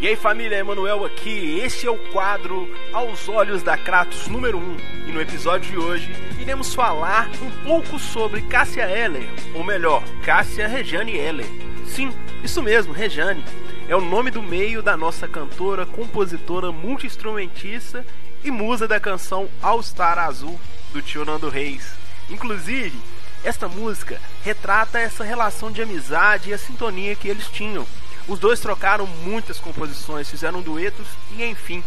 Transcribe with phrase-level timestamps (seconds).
[0.00, 1.58] E aí família, Emanuel aqui.
[1.58, 4.76] Este é o quadro Aos Olhos da Kratos número 1.
[5.08, 10.68] E no episódio de hoje iremos falar um pouco sobre Cássia Eller, ou melhor, Cássia
[10.68, 11.48] Rejane Eller.
[11.84, 12.12] Sim,
[12.44, 13.44] isso mesmo, Rejane.
[13.88, 18.06] É o nome do meio da nossa cantora, compositora, multi-instrumentista
[18.44, 20.60] e musa da canção All Star Azul
[20.92, 21.92] do tio Nando Reis.
[22.30, 22.96] Inclusive,
[23.42, 27.84] esta música retrata essa relação de amizade e a sintonia que eles tinham
[28.28, 31.82] os dois trocaram muitas composições, fizeram duetos e enfim.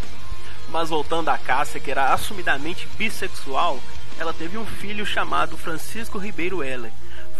[0.69, 3.79] Mas voltando a Cássia, que era assumidamente bissexual,
[4.17, 6.91] ela teve um filho chamado Francisco Ribeiro Heller,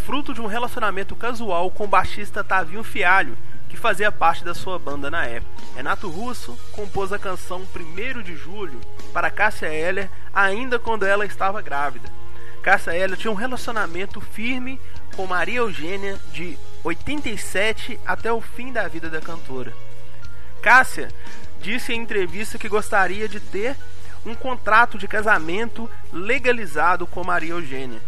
[0.05, 3.37] fruto de um relacionamento casual com o baixista Tavinho Fialho,
[3.69, 5.63] que fazia parte da sua banda na época.
[5.75, 8.81] Renato Russo compôs a canção 1 de Julho
[9.13, 12.09] para Cássia Heller ainda quando ela estava grávida.
[12.61, 14.79] Cássia Heller tinha um relacionamento firme
[15.15, 19.73] com Maria Eugênia de 87 até o fim da vida da cantora.
[20.62, 21.10] Cássia
[21.62, 23.76] disse em entrevista que gostaria de ter
[24.26, 28.01] um contrato de casamento legalizado com Maria Eugênia,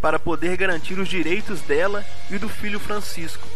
[0.00, 3.46] para poder garantir os direitos dela e do filho Francisco.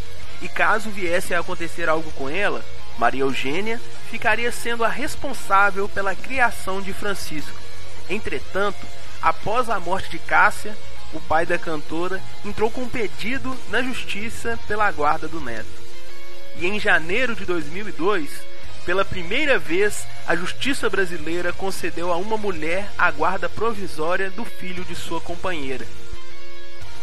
[0.40, 2.64] E caso viesse a acontecer algo com ela,
[2.98, 7.58] Maria Eugênia ficaria sendo a responsável pela criação de Francisco.
[8.08, 8.84] Entretanto,
[9.20, 10.76] após a morte de Cássia,
[11.12, 15.82] o pai da cantora, entrou com um pedido na justiça pela guarda do neto.
[16.56, 18.30] E em janeiro de 2002,
[18.84, 24.84] pela primeira vez, a justiça brasileira concedeu a uma mulher a guarda provisória do filho
[24.84, 25.86] de sua companheira.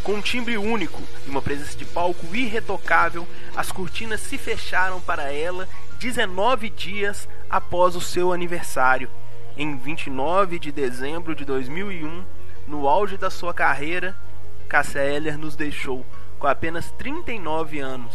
[0.03, 5.31] Com um timbre único e uma presença de palco irretocável, as cortinas se fecharam para
[5.31, 5.67] ela
[5.99, 9.09] 19 dias após o seu aniversário,
[9.57, 12.23] em 29 de dezembro de 2001
[12.69, 14.15] no auge da sua carreira,
[14.67, 16.05] Cássia Eller nos deixou
[16.37, 18.13] com apenas 39 anos.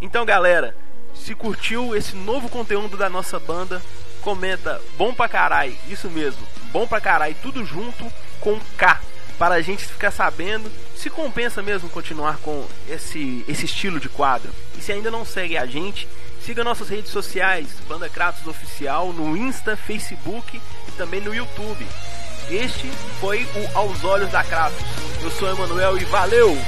[0.00, 0.76] Então, galera,
[1.12, 3.82] se curtiu esse novo conteúdo da nossa banda,
[4.22, 9.00] comenta bom pra carai, isso mesmo, bom pra carai, tudo junto com K,
[9.36, 14.52] para a gente ficar sabendo se compensa mesmo continuar com esse, esse estilo de quadro.
[14.78, 16.06] E se ainda não segue a gente,
[16.44, 21.86] siga nossas redes sociais, Banda Kratos Oficial, no Insta, Facebook e também no YouTube.
[22.50, 22.88] Este
[23.20, 24.80] foi o Aos Olhos da Kratos.
[25.22, 26.58] Eu sou Emanuel e valeu!